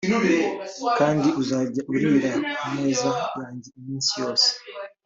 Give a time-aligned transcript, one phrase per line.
[0.97, 3.09] kandi uzajya urira ku meza
[3.39, 4.49] yanjye iminsi yose